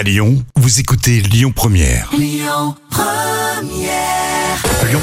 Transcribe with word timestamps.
À 0.00 0.02
Lyon, 0.02 0.42
vous 0.56 0.80
écoutez 0.80 1.20
Lyon 1.20 1.52
Première. 1.54 2.08
Lyon 2.18 2.74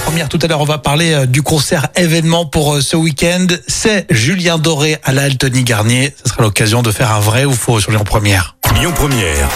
Première, 0.04 0.27
tout 0.27 0.39
à 0.42 0.47
l'heure, 0.47 0.62
on 0.62 0.66
va 0.66 0.79
parler 0.79 1.13
euh, 1.13 1.27
du 1.27 1.43
concert 1.43 1.89
événement 1.96 2.47
pour 2.47 2.73
euh, 2.73 2.81
ce 2.81 2.97
week-end. 2.97 3.46
C'est 3.68 4.07
Julien 4.10 4.57
Doré 4.57 4.97
à 5.04 5.12
la 5.12 5.21
Altony 5.21 5.63
Garnier. 5.63 6.15
Ce 6.23 6.29
sera 6.29 6.41
l'occasion 6.41 6.81
de 6.81 6.89
faire 6.89 7.12
un 7.12 7.20
vrai 7.20 7.46
ou 7.46 7.52
faux 7.52 7.79
sur 7.79 7.91
Lyon 7.91 8.05
Première. 8.05 8.55
Lyon 8.73 8.91
Première. 8.96 9.47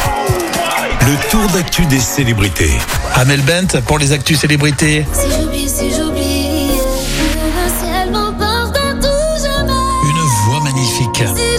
Le 1.07 1.31
tour 1.31 1.47
d'actu 1.55 1.87
des 1.87 1.99
célébrités. 1.99 2.69
Amel 3.15 3.41
Bent 3.41 3.81
pour 3.87 3.97
les 3.97 4.11
actus 4.11 4.37
célébrités. 4.37 5.07
Si 5.11 5.21
j'oublie, 5.27 5.67
si 5.67 5.89
j'oublie, 5.89 6.67
le 6.77 7.67
ciel 7.83 8.11
m'emporte 8.11 8.77
à 8.77 8.93
tout 8.93 9.41
jamais. 9.41 9.71
Une 10.07 10.21
voix 10.45 10.59
magnifique. 10.65 11.23
Si 11.35 11.50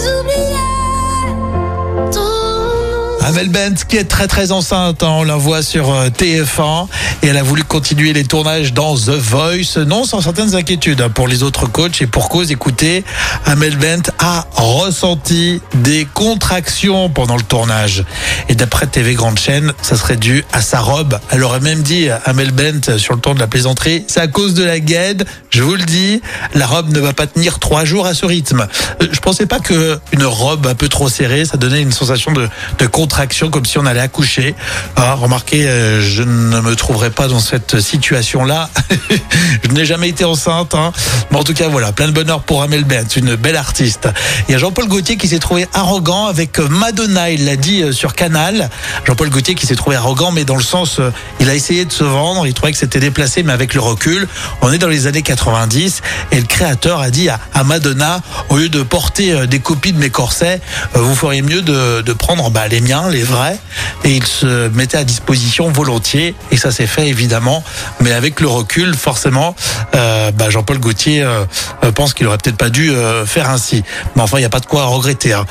Amel 3.33 3.49
Bent 3.49 3.73
qui 3.89 3.97
est 3.97 4.03
très 4.03 4.27
très 4.27 4.51
enceinte, 4.51 5.01
hein, 5.01 5.07
on 5.09 5.23
la 5.23 5.37
voit 5.37 5.63
sur 5.63 5.91
euh, 5.91 6.09
TF1 6.09 6.85
et 7.23 7.27
elle 7.27 7.37
a 7.37 7.41
voulu 7.41 7.63
continuer 7.63 8.13
les 8.13 8.25
tournages 8.25 8.73
dans 8.73 8.95
The 8.95 9.09
Voice, 9.09 9.83
non 9.87 10.03
sans 10.03 10.21
certaines 10.21 10.53
inquiétudes 10.53 11.01
hein, 11.01 11.09
pour 11.09 11.27
les 11.27 11.41
autres 11.41 11.65
coachs 11.65 11.99
et 12.03 12.05
pour 12.05 12.29
cause, 12.29 12.51
écoutez, 12.51 13.03
Amel 13.47 13.75
Bent 13.77 14.11
a 14.19 14.45
ressenti 14.51 15.61
des 15.73 16.05
contractions 16.13 17.09
pendant 17.09 17.35
le 17.35 17.41
tournage 17.41 18.03
et 18.49 18.55
d'après 18.55 18.85
TV 18.85 19.15
Grande 19.15 19.39
Chaîne, 19.39 19.73
ça 19.81 19.95
serait 19.95 20.17
dû 20.17 20.45
à 20.53 20.61
sa 20.61 20.79
robe. 20.79 21.17
Elle 21.31 21.43
aurait 21.43 21.59
même 21.59 21.81
dit 21.81 22.09
Amel 22.25 22.51
Bent 22.51 22.99
sur 22.99 23.15
le 23.15 23.19
ton 23.19 23.33
de 23.33 23.39
la 23.39 23.47
plaisanterie, 23.47 24.05
c'est 24.07 24.21
à 24.21 24.27
cause 24.27 24.53
de 24.53 24.63
la 24.63 24.79
guêde, 24.79 25.25
je 25.49 25.63
vous 25.63 25.73
le 25.73 25.83
dis, 25.83 26.21
la 26.53 26.67
robe 26.67 26.91
ne 26.91 26.99
va 26.99 27.13
pas 27.13 27.25
tenir 27.25 27.57
trois 27.57 27.83
jours 27.83 28.05
à 28.05 28.13
ce 28.13 28.27
rythme. 28.27 28.67
Euh, 29.01 29.07
Je 29.11 29.19
pensais 29.21 29.47
pas 29.47 29.59
que 29.59 29.97
une 30.11 30.25
robe 30.25 30.67
un 30.67 30.75
peu 30.75 30.87
trop 30.87 31.09
serrée, 31.09 31.45
ça 31.45 31.57
donnait 31.57 31.81
une 31.81 31.91
sensation 31.91 32.31
de, 32.31 32.47
de 32.77 32.85
contraction 32.85 33.22
comme 33.27 33.65
si 33.65 33.77
on 33.77 33.85
allait 33.85 33.99
accoucher. 33.99 34.55
Ah, 34.95 35.13
remarquez, 35.13 35.67
euh, 35.67 36.01
je 36.01 36.23
ne 36.23 36.59
me 36.59 36.75
trouverai 36.75 37.09
pas 37.09 37.27
dans 37.27 37.39
cette 37.39 37.79
situation-là. 37.79 38.69
je 39.63 39.69
n'ai 39.69 39.85
jamais 39.85 40.09
été 40.09 40.25
enceinte, 40.25 40.75
hein. 40.75 40.91
mais 41.31 41.37
en 41.37 41.43
tout 41.43 41.53
cas 41.53 41.67
voilà, 41.67 41.91
plein 41.91 42.07
de 42.07 42.11
bonheur 42.11 42.43
pour 42.43 42.63
Amel 42.63 42.83
Bent, 42.83 43.15
une 43.15 43.35
belle 43.35 43.55
artiste. 43.55 44.09
Il 44.47 44.51
y 44.51 44.55
a 44.55 44.57
Jean-Paul 44.57 44.87
Gaultier 44.87 45.17
qui 45.17 45.27
s'est 45.27 45.39
trouvé 45.39 45.67
arrogant 45.73 46.25
avec 46.25 46.59
Madonna, 46.59 47.29
il 47.31 47.45
l'a 47.45 47.55
dit 47.55 47.81
euh, 47.81 47.91
sur 47.91 48.13
Canal. 48.13 48.69
Jean-Paul 49.05 49.29
Gaultier 49.29 49.55
qui 49.55 49.65
s'est 49.65 49.75
trouvé 49.75 49.95
arrogant, 49.95 50.31
mais 50.31 50.45
dans 50.45 50.57
le 50.57 50.63
sens, 50.63 50.99
euh, 50.99 51.11
il 51.39 51.49
a 51.49 51.55
essayé 51.55 51.85
de 51.85 51.91
se 51.91 52.03
vendre, 52.03 52.45
il 52.45 52.53
trouvait 52.53 52.71
que 52.71 52.77
c'était 52.77 52.99
déplacé, 52.99 53.43
mais 53.43 53.53
avec 53.53 53.73
le 53.73 53.81
recul, 53.81 54.27
on 54.61 54.71
est 54.71 54.77
dans 54.77 54.87
les 54.87 55.07
années 55.07 55.21
90 55.21 56.01
et 56.31 56.39
le 56.39 56.45
créateur 56.45 56.99
a 56.99 57.09
dit 57.09 57.29
à, 57.29 57.39
Madonna, 57.63 58.21
au 58.49 58.57
lieu 58.57 58.69
de 58.69 58.83
porter 58.83 59.31
euh, 59.31 59.45
des 59.45 59.59
copies 59.59 59.93
de 59.93 59.97
mes 59.97 60.09
corsets, 60.09 60.61
euh, 60.95 60.99
vous 60.99 61.15
feriez 61.15 61.41
mieux 61.41 61.61
de, 61.61 62.01
de 62.01 62.13
prendre 62.13 62.49
bah, 62.49 62.67
les 62.67 62.81
miens, 62.81 63.09
les 63.13 63.23
vrais, 63.23 63.57
et 64.03 64.15
il 64.15 64.25
se 64.25 64.67
mettait 64.69 64.97
à 64.97 65.03
disposition 65.03 65.69
volontiers, 65.69 66.35
et 66.51 66.57
ça 66.57 66.71
s'est 66.71 66.87
fait 66.87 67.07
évidemment, 67.07 67.63
mais 68.01 68.11
avec 68.11 68.41
le 68.41 68.47
recul, 68.47 68.95
forcément, 68.95 69.55
euh, 69.95 70.31
bah, 70.31 70.49
Jean-Paul 70.49 70.79
Gaultier 70.79 71.21
euh, 71.21 71.45
euh, 71.83 71.91
pense 71.91 72.13
qu'il 72.13 72.27
aurait 72.27 72.37
peut-être 72.37 72.57
pas 72.57 72.69
dû 72.69 72.91
faire 73.25 73.49
ainsi. 73.49 73.83
Mais 74.15 74.21
enfin, 74.21 74.37
il 74.37 74.41
n'y 74.41 74.45
a 74.45 74.49
pas 74.49 74.59
de 74.59 74.65
quoi 74.65 74.85
regretter. 74.85 75.33
hein. 75.33 75.45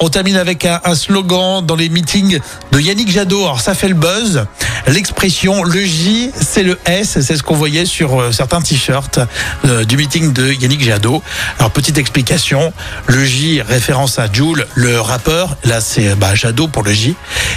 On 0.00 0.08
termine 0.08 0.36
avec 0.36 0.64
un, 0.64 0.94
slogan 0.94 1.64
dans 1.64 1.76
les 1.76 1.88
meetings 1.88 2.38
de 2.72 2.80
Yannick 2.80 3.10
Jadot. 3.10 3.44
Alors 3.44 3.60
ça 3.60 3.74
fait 3.74 3.88
le 3.88 3.94
buzz. 3.94 4.46
L'expression 4.86 5.64
le 5.64 5.80
J, 5.80 6.30
c'est 6.34 6.62
le 6.62 6.78
S. 6.86 7.18
C'est 7.20 7.36
ce 7.36 7.42
qu'on 7.42 7.54
voyait 7.54 7.84
sur 7.84 8.32
certains 8.32 8.60
t-shirts 8.60 9.18
du 9.86 9.96
meeting 9.96 10.32
de 10.32 10.52
Yannick 10.52 10.82
Jadot. 10.82 11.22
Alors 11.58 11.70
petite 11.70 11.98
explication. 11.98 12.72
Le 13.06 13.24
J 13.24 13.60
référence 13.62 14.18
à 14.18 14.32
Jules, 14.32 14.66
le 14.74 15.00
rappeur. 15.00 15.56
Là 15.64 15.80
c'est 15.80 16.14
bah, 16.14 16.34
Jadot 16.34 16.68
pour 16.68 16.82
le 16.82 16.92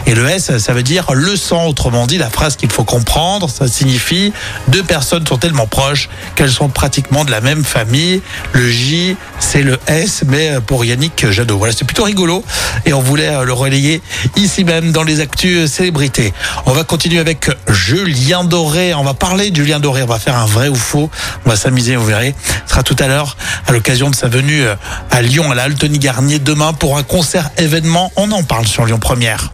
Et 0.06 0.16
le 0.16 0.28
S, 0.28 0.58
ça 0.58 0.74
veut 0.74 0.84
dire 0.84 1.14
le 1.14 1.36
sang. 1.36 1.68
Autrement 1.68 2.08
dit, 2.08 2.18
la 2.18 2.30
phrase 2.30 2.56
qu'il 2.56 2.72
faut 2.72 2.84
comprendre, 2.84 3.50
ça 3.50 3.68
signifie 3.68 4.34
deux 4.68 4.84
personnes 4.84 5.26
sont 5.26 5.38
tellement 5.38 5.68
proches 5.68 6.10
qu'elles 6.36 6.52
sont 6.52 6.70
pratiquement 6.70 7.26
de 7.26 7.32
la 7.32 7.42
même 7.42 7.64
famille. 7.64 8.22
Le 8.54 8.70
J, 8.70 9.16
c'est 9.40 9.62
le 9.62 9.80
S, 9.88 10.24
mais 10.28 10.50
euh, 10.50 10.62
pour 10.62 10.86
Yannick 10.86 11.30
Jadot. 11.32 11.58
Voilà, 11.58 11.74
c'est 11.74 11.86
plutôt 11.86 12.04
rigolo 12.04 12.44
et 12.86 12.94
on 12.94 13.02
voulait 13.02 13.30
euh, 13.30 13.44
le 13.44 13.54
relayer 13.54 14.02
ici 14.36 14.64
même 14.64 14.92
dans 14.92 15.04
les 15.04 15.20
actus 15.20 15.70
célébrités. 15.70 16.34
On 16.66 16.74
va 16.74 16.84
continuer 16.84 17.20
avec 17.20 17.50
Julien 17.68 18.44
Doré. 18.44 18.94
On 18.94 19.04
va 19.04 19.14
parler 19.14 19.52
de 19.52 19.56
Julien 19.56 19.80
Doré. 19.80 20.04
On 20.04 20.08
va 20.08 20.20
faire 20.20 20.38
un 20.38 20.46
vrai 20.46 20.68
ou 20.68 20.76
faux. 20.76 21.10
On 21.46 21.50
va 21.50 21.56
s'amuser, 21.56 21.96
vous 21.96 22.06
verrez. 22.06 22.36
Ce 22.66 22.72
sera 22.72 22.84
tout 22.84 22.96
à 23.00 23.08
l'heure 23.08 23.38
à 23.68 23.72
l'occasion 23.72 24.10
de 24.10 24.16
sa 24.16 24.28
venue 24.28 24.64
euh, 24.64 24.76
à 25.12 25.22
Lyon, 25.22 25.52
à 25.52 25.56
la 25.56 25.68
Garnier 25.70 26.40
demain 26.40 26.74
pour 26.74 26.98
un 26.98 27.04
concert 27.04 27.50
événement. 27.58 28.12
On 28.16 28.32
en 28.32 28.44
parle 28.44 28.68
sur 28.68 28.86
Lyon 28.86 29.00
Première. 29.00 29.52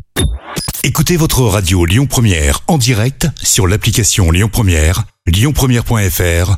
Écoutez 0.84 1.16
votre 1.16 1.42
radio 1.44 1.86
Lyon 1.86 2.08
Première 2.08 2.60
en 2.68 2.78
direct 2.78 3.28
sur 3.42 3.68
l'application 3.68 4.32
Lyon 4.32 4.50
Première, 4.52 5.04
lyonpremière.fr 5.28 6.58